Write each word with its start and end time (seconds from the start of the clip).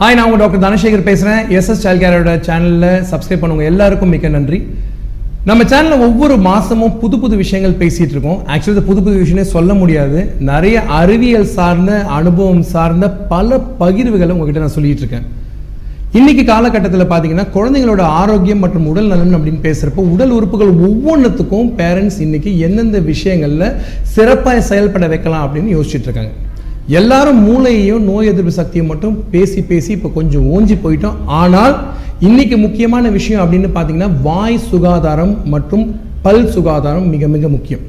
Hi 0.00 0.16
நான் 0.16 0.26
உங்கள் 0.26 0.40
doctor 0.40 0.62
Dhanasekar 0.64 1.06
பேசுகிறேன் 1.06 1.48
எஸ்எஸ் 1.58 1.80
சைல்ட் 1.84 2.02
கேரோட 2.02 2.32
சேனலில் 2.48 3.00
சப்ஸ்கிரைப் 3.12 3.40
பண்ணுங்க 3.42 3.64
எல்லாருக்கும் 3.70 4.12
மிக்க 4.14 4.28
நன்றி. 4.34 4.58
நம்ம 5.48 5.64
சேனலில் 5.72 6.04
ஒவ்வொரு 6.06 6.34
மாதமும் 6.44 6.94
புது 7.00 7.16
புது 7.22 7.34
விஷயங்கள் 7.40 7.74
பேசிகிட்டு 7.80 8.14
இருக்கோம். 8.16 8.38
ஆக்சுவலி 8.54 8.84
புது 8.90 9.00
புது 9.06 9.16
விஷயமே 9.24 9.44
சொல்ல 9.54 9.74
முடியாது. 9.80 10.20
நிறைய 10.50 10.84
அறிவியல் 11.00 11.48
சார்ந்த 11.56 11.98
அனுபவம் 12.18 12.62
சார்ந்த 12.74 13.10
பல 13.34 13.60
பகிர்வுகளை 13.82 14.32
உங்ககிட்ட 14.36 14.64
நான் 14.64 14.76
சொல்லிகிட்டு 14.78 15.04
இருக்கேன். 15.04 15.28
இன்னைக்கு 16.18 16.44
காலகட்டத்தில் 16.54 17.10
பார்த்தீங்கன்னா 17.12 17.48
குழந்தைங்களோட 17.58 18.04
ஆரோக்கியம் 18.22 18.64
மற்றும் 18.64 18.88
உடல் 18.92 19.12
நலன் 19.12 19.36
அப்படின்னு 19.38 19.64
பேசுகிறப்போ 19.68 20.04
உடல் 20.16 20.34
உறுப்புகள் 20.40 20.74
ஒவ்வொன்றுத்துக்கும் 20.88 21.70
பேரண்ட்ஸ் 21.80 22.20
இன்னைக்கு 22.26 22.52
எந்தெந்த 22.68 23.00
விஷயங்களில் 23.12 23.72
சிறப்பாக 24.16 24.60
செயல்பட 24.72 25.08
வைக்கலாம் 25.14 25.46
அப்படின்னு 25.46 25.74
யோசிச்சுட்டு 25.78 26.08
இருக்காங்க. 26.10 26.34
எல்லாரும் 26.96 27.40
மூளையையும் 27.46 28.04
நோய் 28.08 28.26
எதிர்ப்பு 28.26 28.52
சக்தியும் 28.58 28.86
மட்டும் 28.86 29.24
பேசி 29.30 29.62
பேசி 29.62 29.90
இப்போ 29.92 30.08
கொஞ்சம் 30.08 30.44
ஓஞ்சி 30.54 30.76
போயிட்டோம். 30.84 31.16
ஆனால் 31.26 31.74
இன்னைக்கு 32.20 32.56
முக்கியமான 32.56 33.08
விஷயம் 33.08 33.42
அப்படின்னு 33.44 33.68
பார்த்தீங்கன்னா 33.74 34.08
வாய் 34.22 34.58
சுகாதாரம் 34.58 35.34
மற்றும் 35.54 36.00
பல் 36.22 36.46
சுகாதாரம் 36.54 37.08
மிக 37.08 37.28
மிக 37.34 37.48
முக்கியம். 37.48 37.80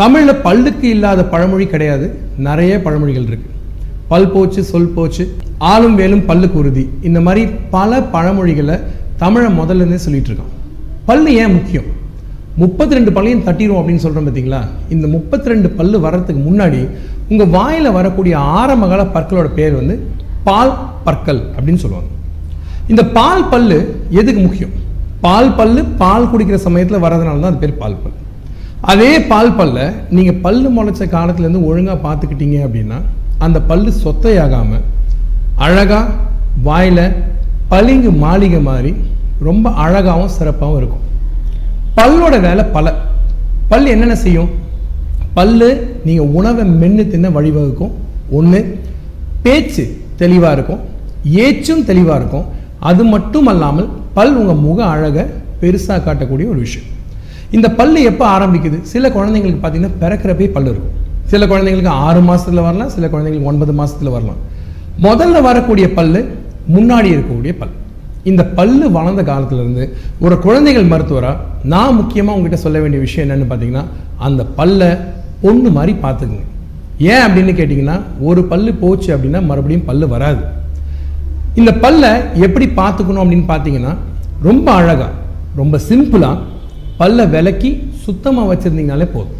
தமிழில் 0.00 0.42
பல்லுக்கு 0.44 0.86
இல்லாத 0.96 1.24
பழமொழி 1.24 1.66
கிடையாது. 1.66 2.06
நிறைய 2.48 2.80
பழமொழிகள் 2.84 3.26
இருக்கு. 3.30 3.48
பல் 4.08 4.30
போச்சு 4.30 4.64
சொல் 4.64 4.92
போச்சு 4.96 5.24
ஆளும் 5.58 5.96
வேலும் 5.98 6.26
பல்லுக்கு 6.28 6.58
உறுதி. 6.62 6.88
இந்த 7.02 7.20
மாதிரி 7.20 7.46
பல 7.70 8.00
பழமொழிகளை 8.00 8.78
தமிழை 9.16 9.50
முதல்ல 9.58 9.82
இருந்தே 9.82 9.96
சொல்லிட்டு 9.96 10.30
இருக்கான். 10.30 10.52
பல்லு 11.08 11.34
ஏன் 11.34 11.52
முக்கியம்? 11.52 11.88
முப்பத்தி 12.60 12.96
ரெண்டு 12.96 13.10
பல்லையும் 13.16 13.44
தட்டிடுவோம் 13.46 13.80
அப்படின்னு 13.80 14.02
சொல்கிறோம் 14.04 14.26
பார்த்தீங்களா 14.26 14.60
இந்த 14.94 15.06
முப்பத்தி 15.16 15.50
ரெண்டு 15.52 15.68
பல்லு 15.78 15.98
வர்றதுக்கு 16.04 16.42
முன்னாடி 16.48 16.80
உங்கள் 17.32 17.52
வாயில் 17.56 17.94
வரக்கூடிய 17.96 18.34
ஆரம்பகால 18.60 19.02
பற்களோட 19.16 19.48
பேர் 19.58 19.74
வந்து 19.80 19.96
பால் 20.48 20.72
பற்கள் 21.06 21.40
அப்படின்னு 21.56 21.82
சொல்லுவாங்க. 21.82 22.10
இந்த 22.92 23.02
பால் 23.18 23.44
பல்லு 23.52 23.78
எதுக்கு 24.20 24.40
முக்கியம்? 24.46 24.72
பால் 25.26 25.50
பல்லு 25.58 25.80
பால் 26.02 26.30
குடிக்கிற 26.32 26.58
சமயத்தில் 26.66 27.04
வர்றதுனால 27.04 27.40
தான் 27.42 27.52
அது 27.52 27.62
பேர் 27.64 27.80
பால் 27.82 28.00
பல். 28.02 28.16
அதே 28.92 29.10
பால் 29.30 29.56
பல்ல 29.58 29.78
நீங்கள் 30.16 30.40
பல்லு 30.44 30.68
முளைச்ச 30.76 31.06
காலத்துலேருந்து 31.16 31.66
ஒழுங்காக 31.68 31.98
பார்த்துக்கிட்டீங்க 32.06 32.58
அப்படின்னா 32.66 32.98
அந்த 33.46 33.58
பல்லு 33.70 33.90
சொத்தையாகாமல் 34.04 34.84
அழகாக 35.66 36.06
வாயில் 36.68 37.04
பளிங்கு 37.72 38.10
மாளிகை 38.24 38.60
மாதிரி 38.70 38.92
ரொம்ப 39.48 39.70
அழகாகவும் 39.84 40.34
சிறப்பாகவும் 40.38 40.80
இருக்கும். 40.80 41.04
பல்லோட 42.00 42.40
வேலை 42.40 42.64
பல. 42.64 42.94
பல் 43.68 43.86
என்னென்ன 43.86 44.14
செய்யும்? 44.16 44.50
பல்லு 45.34 45.68
நீங்கள் 46.04 46.26
உணவை 46.26 46.64
மென்று 46.64 47.08
தின்ன 47.08 47.28
வழிவகுக்கும். 47.28 47.90
ஒன்று 48.30 48.60
பேச்சு 49.42 49.84
தெளிவாக 50.16 50.52
இருக்கும். 50.52 50.80
ஏச்சும் 51.42 51.84
தெளிவாக 51.84 52.18
இருக்கும். 52.20 52.46
அது 52.78 53.04
மட்டும் 53.04 53.46
அல்லாமல் 53.46 53.88
பல் 54.14 54.36
உங்கள் 54.36 54.62
முக 54.66 54.84
அழகை 54.84 55.24
பெருசாக 55.60 56.00
காட்டக்கூடிய 56.06 56.48
ஒரு 56.52 56.58
விஷயம். 56.58 56.88
இந்த 57.50 57.70
பல் 57.70 57.94
எப்போ 57.94 58.38
ஆரம்பிக்குது? 58.38 58.80
சில 58.82 59.08
குழந்தைங்களுக்கு 59.08 59.62
பார்த்தீங்கன்னா 59.62 59.90
பிறக்கிறப்பே 60.00 60.48
பல் 60.56 60.70
இருக்கும். 60.72 60.94
சில 61.24 61.46
குழந்தைங்களுக்கு 61.46 61.92
ஆறு 62.06 62.20
மாதத்தில் 62.20 62.64
வரலாம் 62.68 62.88
சில 62.88 63.06
குழந்தைங்களுக்கு 63.06 63.50
ஒன்பது 63.52 63.72
மாதத்தில் 63.72 64.14
வரலாம். 64.16 64.40
முதல்ல 65.02 65.42
வரக்கூடிய 65.42 65.92
பல்லு 65.92 66.20
முன்னாடி 66.74 67.08
இருக்கக்கூடிய 67.12 67.54
பல். 67.58 67.78
இந்த 68.24 68.42
பல்லு 68.58 68.86
வளர்ந்த 68.90 69.22
காலத்துலருந்து 69.22 69.84
ஒரு 70.20 70.38
குழந்தைகள் 70.38 70.90
மருத்துவராக 70.92 71.40
நான் 71.72 71.96
முக்கியமாக 71.96 72.36
உங்ககிட்ட 72.36 72.58
சொல்ல 72.64 72.78
வேண்டிய 72.80 73.00
விஷயம் 73.00 73.24
என்னென்னு 73.26 73.50
பார்த்தீங்கன்னா 73.50 73.84
அந்த 74.18 74.42
பல்லை 74.58 74.90
பொண்ணு 75.42 75.70
மாதிரி 75.70 75.92
பார்த்துக்குங்க 76.02 76.46
ஏன் 77.12 77.24
அப்படின்னு 77.26 77.52
கேட்டிங்கன்னா 77.58 78.00
ஒரு 78.20 78.44
பல்லு 78.44 78.72
போச்சு 78.74 79.16
அப்படின்னா 79.16 79.46
மறுபடியும் 79.46 79.84
பல்லு 79.84 80.06
வராது. 80.08 80.42
இந்த 81.54 81.70
பல்லை 81.84 82.10
எப்படி 82.46 82.66
பார்த்துக்கணும் 82.80 83.22
அப்படின்னு 83.22 83.46
பார்த்தீங்கன்னா 83.52 83.92
ரொம்ப 84.42 84.72
அழகா 84.72 85.08
ரொம்ப 85.60 85.78
சிம்பிளாக 85.88 86.38
பல்லை 86.96 87.24
விலக்கி 87.34 87.70
சுத்தமாக 88.04 88.50
வச்சுருந்தீங்கனாலே 88.50 89.06
போதும். 89.14 89.36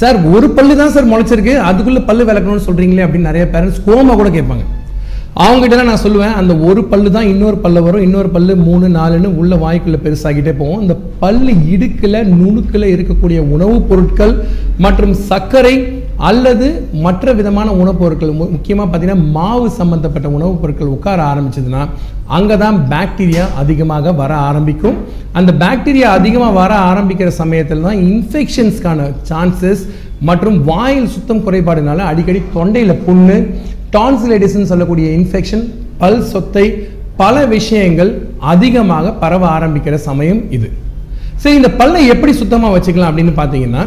சார் 0.00 0.16
ஒரு 0.34 0.50
பல்லு 0.50 0.76
தான் 0.76 0.94
சார் 0.94 1.10
முளைச்சிருக்கு 1.12 1.54
அதுக்குள்ளே 1.70 2.00
பல்லு 2.00 2.24
விளக்கணும்னு 2.28 2.66
சொல்கிறீங்களே 2.68 3.04
அப்படின்னு 3.06 3.30
நிறைய 3.30 3.44
பேரண்ட்ஸ் 3.54 3.84
கோமா 3.88 4.14
கூட 4.20 4.28
கேட்பாங்க. 4.36 4.64
அவங்ககிட்ட 5.36 5.82
நான் 5.82 6.02
சொல்லுவேன் 6.02 6.34
அந்த 6.34 6.56
ஒரு 6.62 6.84
பல்லு 6.84 7.10
தான் 7.10 7.24
இன்னொரு 7.24 7.56
பல்லு 7.56 7.82
வரும் 7.82 8.02
இன்னொரு 8.02 8.28
பல்லு 8.28 8.56
மூணு 8.60 8.88
நாலுன்னு 8.88 9.26
உள்ள 9.36 9.54
வாய்க்குள்ள 9.56 9.98
பெருசாகிட்டே 9.98 10.52
போகும். 10.52 10.80
அந்த 10.80 10.94
பல்லு 11.18 11.52
இடுக்கில் 11.68 12.18
நுணுக்கில் 12.32 12.92
இருக்கக்கூடிய 12.94 13.38
உணவுப் 13.50 13.88
பொருட்கள் 13.88 14.34
மற்றும் 14.78 15.14
சர்க்கரை 15.22 15.74
அல்லது 16.22 16.66
மற்ற 17.00 17.32
விதமான 17.32 17.72
உணவுப் 17.72 17.98
பொருட்கள் 17.98 18.32
மு- 18.32 18.50
பார்த்தீங்கன்னா 18.82 19.30
மாவு 19.30 19.70
சம்பந்தப்பட்ட 19.70 20.28
உணவுப் 20.30 20.60
பொருட்கள் 20.60 20.86
உட்கார 20.88 21.20
ஆரம்பிச்சதுன்னா 21.24 21.82
அங்கே 22.30 22.56
தான் 22.56 22.78
பாக்டீரியா 22.90 23.44
அதிகமாக 23.56 24.12
வர 24.12 24.32
ஆரம்பிக்கும். 24.42 24.98
அந்த 25.32 25.52
பாக்டீரியா 25.58 26.08
அதிகமாக 26.12 26.52
வர 26.58 26.72
ஆரம்பிக்கிற 26.90 27.28
சமயத்தில் 27.36 27.80
தான் 27.80 28.00
இன்ஃபெக்ஷன்ஸ்க்கான 28.06 29.00
சான்சஸ் 29.28 29.84
மற்றும் 30.22 30.64
வாயில் 30.64 31.08
சுத்தம் 31.08 31.44
குறைபாடுனால 31.44 31.98
அடிக்கடி 32.06 32.42
தொண்டையில் 32.54 33.02
புண்ணு 33.04 33.36
டான்சிலைடிஸ்ன்னு 33.96 34.70
சொல்லக்கூடிய 34.72 35.06
இன்ஃபெக்ஷன் 35.18 35.64
பல் 36.02 36.22
சொத்தை 36.32 36.66
பல 37.22 37.44
விஷயங்கள் 37.56 38.10
அதிகமாக 38.52 39.12
பரவ 39.22 39.42
ஆரம்பிக்கிற 39.56 39.94
சமயம் 40.08 40.40
இது. 40.56 40.68
சரி 41.42 41.56
இந்த 41.60 41.70
பல்லை 41.80 42.02
எப்படி 42.14 42.32
சுத்தமாக 42.40 42.74
வச்சுக்கலாம் 42.74 43.10
அப்படின்னு 43.10 43.34
பார்த்தீங்கன்னா 43.40 43.82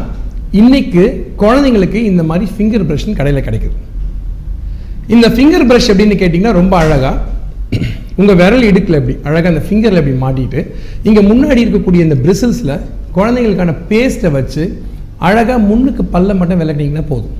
இன்னைக்கு 0.60 1.04
குழந்தைங்களுக்கு 1.42 2.00
இந்த 2.10 2.22
மாதிரி 2.30 2.46
ஃபிங்கர் 2.54 2.84
ப்ரஷ்னு 2.88 3.18
கடையில் 3.20 3.46
கிடைக்குது. 3.46 3.76
இந்த 5.14 5.26
ஃபிங்கர் 5.34 5.66
ப்ரஷ் 5.70 5.88
அப்படின்னு 5.92 6.16
கேட்டிங்கன்னா 6.20 6.54
ரொம்ப 6.60 6.74
அழகாக 6.82 7.16
உங்கள் 8.20 8.38
விரல் 8.40 8.66
இடுக்கில் 8.68 8.98
எப்படி 8.98 9.14
அழகாக 9.28 9.50
அந்த 9.52 9.62
ஃபிங்கரில் 9.66 10.00
எப்படி 10.02 10.16
மாட்டிட்டு 10.24 10.60
இங்கே 11.08 11.22
முன்னாடி 11.30 11.60
இருக்கக்கூடிய 11.64 12.00
இந்த 12.06 12.16
பிரிசில்ஸில் 12.24 12.74
குழந்தைங்களுக்கான 13.16 13.74
பேஸ்ட்டை 13.90 14.30
வச்சு 14.36 14.62
அழகாக 15.28 15.58
முன்னுக்கு 15.70 16.02
பல்ல 16.14 16.30
மட்டும் 16.40 16.60
விளக்குனீங்கன்னா 16.62 17.06
போதும். 17.12 17.34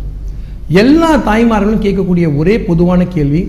எல்லா 0.70 1.10
தாய்மார்களும் 1.28 1.82
கேட்கக்கூடிய 1.82 2.36
ஒரே 2.36 2.58
பொதுவான 2.58 3.04
கேள்வி 3.04 3.42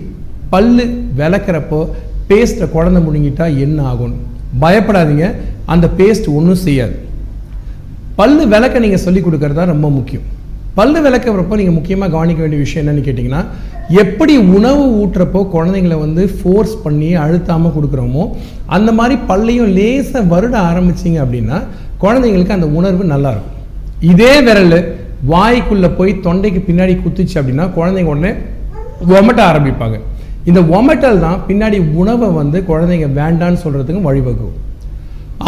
பல்லு 0.50 0.84
விளக்குறப்போ 1.16 1.88
பேஸ்ட்டை 2.28 2.70
குழந்தை 2.70 3.00
முழுங்கிட்டா 3.06 3.58
என்ன 3.58 3.82
ஆகும்? 3.82 4.14
பயப்படாதீங்க. 4.60 5.34
அந்த 5.66 5.90
பேஸ்ட் 5.98 6.28
ஒன்றும் 6.34 6.64
செய்யாது. 6.66 6.94
பல்லு 8.16 8.46
விளக்க 8.46 8.78
நீங்கள் 8.78 9.02
சொல்லி 9.06 9.20
கொடுக்கறது 9.20 9.54
தான் 9.54 9.72
ரொம்ப 9.74 9.90
முக்கியம். 9.90 10.22
பல்லு 10.74 11.00
விளக்குறப்போ 11.00 11.56
நீங்கள் 11.56 11.76
முக்கியமாக 11.78 12.12
கவனிக்க 12.12 12.40
வேண்டிய 12.40 12.60
விஷயம் 12.64 12.82
என்னன்னு 12.82 13.06
கேட்டிங்கன்னா 13.06 13.42
எப்படி 13.88 14.36
உணவு 14.36 14.82
ஊட்டுறப்போ 15.00 15.48
குழந்தைங்களை 15.54 15.98
வந்து 15.98 16.28
ஃபோர்ஸ் 16.28 16.82
பண்ணி 16.84 17.14
அழுத்தாமல் 17.14 17.74
கொடுக்குறோமோ 17.76 18.24
அந்த 18.66 18.92
மாதிரி 18.92 19.18
பல்லையும் 19.30 19.72
லேசாக 19.78 20.22
வருட 20.22 20.58
ஆரம்பிச்சிங்க 20.70 21.20
அப்படின்னா 21.24 21.62
குழந்தைங்களுக்கு 21.98 22.50
அந்த 22.50 22.66
உணர்வு 22.66 23.04
நல்லாயிருக்கும் 23.04 23.56
இதே 24.00 24.40
விரல் 24.40 24.78
வாய்க்குள்ளே 25.32 25.88
போய் 25.98 26.12
தொண்டைக்கு 26.26 26.60
பின்னாடி 26.68 26.94
குத்துச்சு 27.02 27.36
அப்படின்னா 27.40 27.66
குழந்தைங்க 27.78 28.12
உடனே 28.14 28.32
ஒமட்ட 29.16 29.40
ஆரம்பிப்பாங்க. 29.50 29.98
இந்த 30.50 30.60
ஒமட்டல் 30.78 31.20
தான் 31.24 31.38
பின்னாடி 31.48 31.78
உணவை 32.00 32.28
வந்து 32.40 32.58
குழந்தைங்க 32.70 33.08
வேண்டான்னு 33.20 33.62
சொல்கிறதுக்கும் 33.64 34.08
வழிவகுக்கும். 34.08 34.56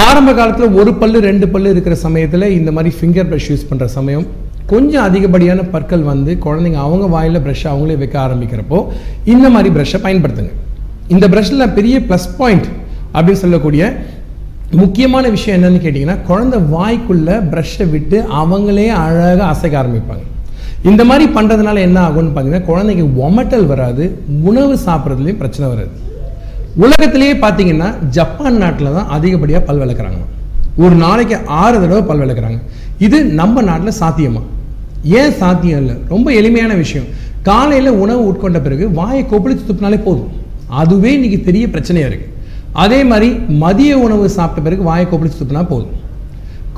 ஆரம்ப 0.07 0.33
காலத்தில் 0.33 0.77
ஒரு 0.81 0.91
பல்லு 1.01 1.19
ரெண்டு 1.21 1.49
பல்லு 1.49 1.71
இருக்கிற 1.71 1.95
சமயத்தில் 2.07 2.47
இந்த 2.59 2.71
மாதிரி 2.73 2.91
ஃபிங்கர் 2.97 3.29
ப்ரஷ் 3.31 3.49
யூஸ் 3.53 3.69
பண்ணுற 3.71 3.87
சமயம் 3.97 4.27
கொஞ்சம் 4.73 5.05
அதிகப்படியான 5.09 5.61
பற்கள் 5.75 6.03
வந்து 6.11 6.33
குழந்தைங்க 6.45 6.81
அவங்க 6.87 7.07
வாயில் 7.15 7.43
ப்ரஷ் 7.47 7.65
அவங்களே 7.73 7.97
வைக்க 8.03 8.17
ஆரம்பிக்கிறப்போ 8.27 8.79
இந்த 9.25 9.47
மாதிரி 9.55 9.71
ப்ரஷ்ஷை 9.77 10.01
பயன்படுத்துங்க. 10.07 10.53
இந்த 11.15 11.28
ப்ரஷ்ஷில் 11.28 11.73
பெரிய 11.78 11.99
ப்ளஸ் 12.09 12.28
பாயிண்ட் 12.39 12.69
அப்படின்னு 13.15 13.43
சொல்லக்கூடிய 13.45 13.84
முக்கியமான 14.78 15.28
விஷயம் 15.28 15.57
என்னன்னு 15.57 15.81
கேட்டிங்கன்னா 15.84 16.22
குழந்தை 16.27 16.59
வாய்க்குள்ள 16.75 17.31
ப்ரஷ்ஷை 17.53 17.87
விட்டு 17.91 18.19
அவங்களே 18.41 18.84
அழகாக 19.05 19.43
அசைக்க 19.53 19.83
ஆரம்பிப்பாங்க. 19.83 20.25
இந்த 20.91 21.03
மாதிரி 21.05 21.25
பண்ணுறதுனால 21.37 21.81
என்ன 21.87 21.99
ஆகும்னு 22.09 22.31
பார்த்தீங்கன்னா 22.34 22.69
குழந்தைங்க 22.69 23.07
ஒமட்டல் 23.27 23.67
வராது 23.72 24.05
உணவு 24.51 24.75
சாப்பிட்றதுலேயும் 24.87 25.41
பிரச்சனை 25.43 25.67
வராது. 25.72 25.93
உலகத்திலேயே 26.84 27.34
பார்த்தீங்கன்னா 27.45 27.89
ஜப்பான் 28.19 28.61
நாட்டில் 28.63 28.95
தான் 28.99 29.11
அதிகப்படியாக 29.17 29.65
பல் 29.69 29.83
விளக்குறாங்க. 29.83 30.22
ஒரு 30.84 30.95
நாளைக்கு 31.05 31.37
ஆறு 31.63 31.77
தடவை 31.81 32.03
பல் 32.11 32.25
விளக்குறாங்க. 32.25 32.61
இது 33.07 33.25
நம்ம 33.41 33.63
நாட்டில் 33.71 33.99
சாத்தியமா? 34.03 34.43
ஏன் 35.21 35.37
சாத்தியம் 35.43 35.81
இல்லை? 35.83 35.97
ரொம்ப 36.09 36.33
எளிமையான 36.33 36.75
விஷயம். 36.75 37.09
காலையில் 37.43 37.99
உணவு 38.05 38.23
உட்கொண்ட 38.31 38.59
பிறகு 38.66 38.91
வாயை 38.91 39.25
கொப்பளித்து 39.25 39.65
துப்பினாலே 39.69 40.03
போதும். 40.09 40.31
அதுவே 40.69 41.13
இன்னைக்கு 41.19 41.39
பெரிய 41.49 41.66
பிரச்சனையாக 41.66 42.11
இருக்குது 42.11 42.39
அதே 42.83 43.01
மாதிரி 43.11 43.28
மதிய 43.63 43.93
உணவு 44.05 44.27
சாப்பிட்ட 44.37 44.67
பிறகு 44.67 44.83
வாயை 44.89 45.07
கொப்பளிச்சு 45.07 45.41
துப்புனா 45.41 45.63
போதும். 45.72 45.95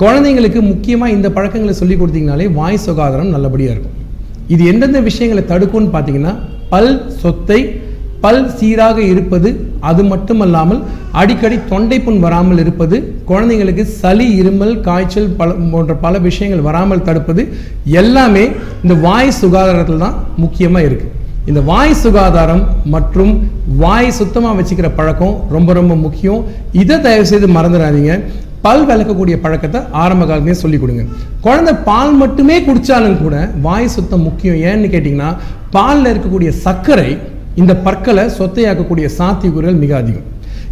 குழந்தைங்களுக்கு 0.01 0.59
முக்கியமாக 0.71 1.15
இந்த 1.15 1.27
பழக்கங்களை 1.29 1.73
சொல்லி 1.79 1.95
கொடுத்தீங்கனாலே 1.97 2.47
வாய் 2.59 2.83
சுகாதாரம் 2.85 3.33
நல்லபடியாக 3.35 3.75
இருக்கும். 3.75 3.97
இது 4.53 4.63
எந்தெந்த 4.71 4.99
விஷயங்களை 5.09 5.43
தடுக்கும்னு 5.51 5.93
பார்த்தீங்கன்னா 5.95 6.33
பல் 6.73 6.93
சொத்தை 7.21 7.59
பல் 8.23 8.43
சீராக 8.57 8.97
இருப்பது 9.03 9.49
அது 9.89 10.01
மட்டுமல்லாமல் 10.03 10.81
அடிக்கடி 11.21 11.57
தொண்டை 11.71 11.97
புண் 11.99 12.19
வராமல் 12.19 12.61
இருப்பது 12.63 12.97
குழந்தைங்களுக்கு 13.29 13.83
சளி 14.01 14.27
இருமல் 14.41 14.75
காய்ச்சல் 14.81 15.33
பல 15.39 15.53
போன்ற 15.73 15.93
பல 15.95 16.19
விஷயங்கள் 16.19 16.67
வராமல் 16.67 17.03
தடுப்பது 17.03 17.43
எல்லாமே 18.01 18.45
இந்த 18.83 18.95
வாய் 19.07 19.37
சுகாதாரத்தில் 19.41 20.05
தான் 20.05 20.15
முக்கியமாக 20.37 20.87
இருக்குது 20.89 21.11
இந்த 21.49 21.61
வாய் 21.69 21.93
சுகாதாரம் 21.93 22.61
மற்றும் 22.93 23.31
வாய் 23.77 24.09
சுத்தமாக 24.17 24.55
வச்சுக்கிற 24.59 24.89
பழக்கம் 24.95 25.35
ரொம்ப 25.55 25.73
ரொம்ப 25.73 25.95
முக்கியம். 25.95 26.41
இதை 26.71 27.01
தயவு 27.01 27.25
செய்து 27.31 27.47
மறந்துடாதீங்க. 27.47 28.13
பல் 28.65 28.85
விளக்கக்கூடிய 28.89 29.35
பழக்கத்தை 29.45 29.81
ஆரம்ப 30.03 30.25
காலத்துலேயே 30.25 30.57
சொல்லிக் 30.63 30.83
கொடுங்க. 30.83 31.03
குழந்தை 31.41 31.73
பால் 31.89 32.13
மட்டுமே 32.21 32.57
குடித்தாலும் 32.59 33.17
கூட 33.23 33.49
வாய் 33.61 33.93
சுத்தம் 33.95 34.25
முக்கியம். 34.27 34.59
ஏன்னு 34.69 34.91
கேட்டிங்கன்னா 34.93 35.29
பாலில் 35.75 36.11
இருக்கக்கூடிய 36.13 36.49
சர்க்கரை 36.65 37.17
இந்த 37.55 37.75
பற்களை 37.87 38.23
சொத்தையாக்கக்கூடிய 38.39 39.09
சாத்தியக்கூறுகள் 39.17 39.81
மிக 39.83 39.95
அதிகம். 39.97 40.27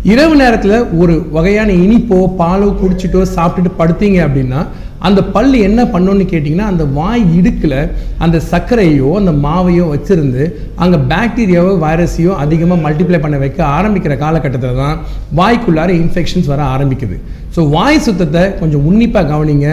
இரவு 0.10 0.36
நேரத்தில் 0.42 0.78
ஒரு 1.02 1.16
வகையான 1.34 1.72
இனிப்போ 1.82 2.20
பாலோ 2.38 2.68
குடிச்சிட்டோ 2.80 3.20
சாப்பிட்டுட்டு 3.34 3.80
படுத்தீங்க 3.80 4.20
அப்படின்னா 4.26 4.62
அந்த 5.08 5.20
பல் 5.34 5.54
என்ன 5.68 5.82
பண்ணுன்னு 5.94 6.24
கேட்டிங்கன்னா 6.32 6.70
அந்த 6.72 6.84
வாய் 6.96 7.24
இடுக்கில் 7.40 7.76
அந்த 8.24 8.38
சர்க்கரையோ 8.52 9.10
அந்த 9.20 9.32
மாவையோ 9.44 9.86
வச்சிருந்து 9.92 10.44
அங்கே 10.84 10.98
பாக்டீரியாவோ 11.12 11.72
வைரஸையோ 11.84 12.32
அதிகமாக 12.44 12.84
மல்டிப்ளை 12.86 13.20
பண்ண 13.24 13.38
வைக்க 13.44 13.60
ஆரம்பிக்கிற 13.78 14.16
காலகட்டத்தில் 14.24 14.82
தான் 14.82 14.98
வாய்க்குள்ளார 15.40 15.92
இன்ஃபெக்ஷன்ஸ் 16.04 16.52
வர 16.54 16.64
ஆரம்பிக்குது. 16.74 17.18
ஸோ 17.56 17.64
வாய் 17.76 18.06
சுத்தத்தை 18.08 18.44
கொஞ்சம் 18.62 18.86
உன்னிப்பாக 18.92 19.30
கவனிங்க 19.34 19.68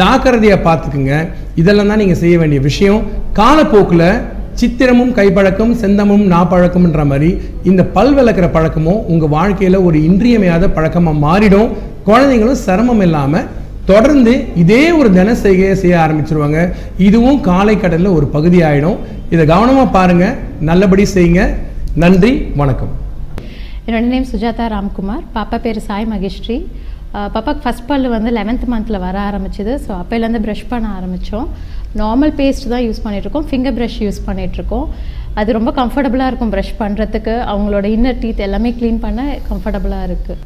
ஜாக்கிரதையாக 0.00 0.64
பார்த்துக்குங்க. 0.68 1.14
இதெல்லாம் 1.62 1.90
தான் 1.92 2.02
நீங்கள் 2.04 2.22
செய்ய 2.24 2.36
வேண்டிய 2.42 2.62
விஷயம். 2.68 3.00
காலப்போக்கில் 3.40 4.06
சித்திரமும் 4.54 5.14
கைப்பழக்கம் 5.14 5.72
செந்தமும் 5.82 6.24
நாப்பழக்கம்ன்ற 6.32 7.06
மாதிரி 7.06 7.40
இந்த 7.62 7.84
பல் 7.84 8.14
விளக்குற 8.16 8.48
பழக்கமும் 8.52 9.00
உங்கள் 9.12 9.28
வாழ்க்கையில் 9.28 9.78
ஒரு 9.78 10.04
இன்றியமையாத 10.04 10.68
பழக்கமாக 10.68 11.22
மாறிடும். 11.26 11.68
குழந்தைங்களும் 12.06 12.62
சிரமம் 12.66 13.00
இல்லாமல் 13.00 13.46
தொடர்ந்து 13.84 14.44
இதே 14.56 14.90
ஒரு 14.90 15.12
தின 15.12 15.34
செய்கையை 15.34 15.74
செய்ய 15.74 15.96
ஆரம்பிச்சிருவாங்க. 15.96 16.72
இதுவும் 16.98 17.40
காலை 17.40 17.80
கடலில் 17.80 18.16
ஒரு 18.16 18.26
பகுதி 18.26 18.60
ஆகிடும் 18.60 18.96
இதை 19.30 19.46
கவனமாக 19.46 19.88
பாருங்க. 19.90 20.34
நல்லபடி 20.60 21.06
செய்யுங்க. 21.14 21.54
நன்றி. 21.94 22.32
வணக்கம். 22.56 22.92
என்னோட 23.86 24.00
நேம் 24.00 24.26
சுஜாதா 24.32 24.66
ராம்குமார். 24.76 25.24
பாப்பா 25.34 25.58
பேர் 25.62 25.78
சாய் 25.78 26.06
மகேஸ்ரீ 26.12 26.66
பாப்பாவுக்கு 27.12 27.34
பாப்பாக்கு 27.34 27.62
ஃபஸ்ட் 27.64 27.86
பல் 27.88 28.08
வந்து 28.16 28.30
லெவன்த் 28.38 28.66
மந்தில் 28.72 29.02
வர 29.04 29.16
ஆரம்பிச்சிது. 29.28 29.72
ஸோ 29.84 29.90
அப்போலேருந்து 30.00 30.40
ப்ரஷ் 30.44 30.68
பண்ண 30.72 30.88
ஆரம்பித்தோம் 30.98 31.48
நார்மல் 32.00 32.34
பேஸ்ட் 32.40 32.66
தான் 32.72 32.84
யூஸ் 32.86 33.00
பண்ணிகிட்ருக்கோம் 33.04 33.46
ஃபிங்கர் 33.48 33.74
ப்ரஷ் 33.78 33.98
யூஸ் 34.04 34.20
பண்ணிகிட்ருக்கோம் 34.28 34.86
அது 35.40 35.50
ரொம்ப 35.56 35.70
கம்ஃபர்டபுளாக 35.80 36.30
இருக்கும் 36.30 36.52
ப்ரஷ் 36.54 36.76
பண்ணுறதுக்கு 36.82 37.34
அவங்களோட 37.52 37.86
இன்னர் 37.96 38.20
டீத் 38.22 38.44
எல்லாமே 38.46 38.70
க்ளீன் 38.78 39.02
பண்ண 39.04 39.22
கம்ஃபர்டபுளாக 39.50 40.08
இருக்குது 40.08 40.38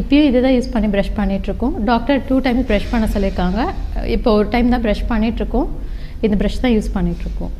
இப்பயும் 0.00 0.28
இதுதான் 0.30 0.54
யூஸ் 0.56 0.72
பண்ணி 0.74 0.90
ப்ரஷ் 0.94 1.14
பண்ணிகிட்ருக்கோம் 1.20 1.74
டாக்டர் 1.90 2.20
டூ 2.28 2.36
டைம் 2.46 2.60
ப்ரஷ் 2.68 2.90
பண்ண 2.92 3.08
சொல்லியிருக்காங்க. 3.14 3.60
இப்போ 4.16 4.30
ஒரு 4.40 4.48
டைம் 4.54 4.72
தான் 4.74 4.84
ப்ரஷ் 4.86 5.04
பண்ணிகிட்ருக்கோம் 5.12 5.68
இந்த 6.26 6.36
ப்ரஷ் 6.42 6.62
தான் 6.64 6.74
யூஸ் 6.76 6.94
பண்ணிகிட்ருக்கோம் 6.98 7.54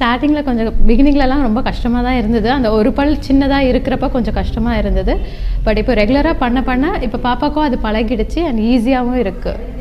ஸ்டார்டிங்கில் 0.00 0.46
கொஞ்சம் 0.48 0.76
பிகினிங்லலாம் 0.88 1.46
ரொம்ப 1.46 1.60
கஷ்டமாக 1.70 2.02
தான் 2.08 2.18
இருந்தது. 2.20 2.48
அந்த 2.58 2.68
ஒரு 2.78 2.90
பல் 2.98 3.16
சின்னதாக 3.28 3.70
இருக்கிறப்ப 3.72 4.08
கொஞ்சம் 4.16 4.38
கஷ்டமாக 4.40 4.80
இருந்தது. 4.82 5.14
பட் 5.66 5.80
இப்போ 5.82 5.94
ரெகுலராக 6.02 6.36
பண்ண 6.44 6.60
பண்ண 6.70 6.86
இப்போ 7.08 7.20
பாப்பாக்கும் 7.28 7.66
அது 7.68 7.78
பழகிடுச்சு 7.86 8.40
அண்ட் 8.50 8.62
ஈஸியாகவும் 8.72 9.20
இருக்குது 9.24 9.78